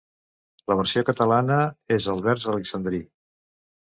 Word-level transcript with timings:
La 0.71 0.77
versió 0.79 1.03
catalana 1.11 1.59
és 1.99 2.09
el 2.15 2.25
vers 2.31 2.47
alexandrí. 2.55 3.03